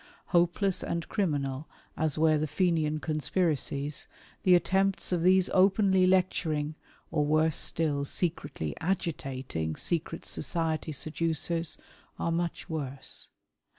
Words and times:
Hopeless 0.29 0.83
and 0.83 1.07
criminal 1.09 1.69
as 1.95 2.17
were 2.17 2.35
the 2.39 2.47
Fenian 2.47 2.99
con 2.99 3.17
spiracies, 3.19 4.07
the 4.41 4.55
attempts 4.55 5.11
of 5.11 5.21
these 5.21 5.47
openly 5.53 6.07
lecturing, 6.07 6.73
or 7.11 7.23
worse 7.23 7.57
still, 7.57 8.03
secretly 8.03 8.73
agitating, 8.81 9.75
secret 9.75 10.25
society 10.25 10.91
seducers, 10.91 11.77
are 12.17 12.31
much 12.31 12.67
worse. 12.67 13.29